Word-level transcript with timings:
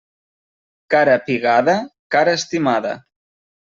Cara 0.95 1.19
pigada, 1.29 1.79
cara 2.19 2.37
estimada. 2.43 3.01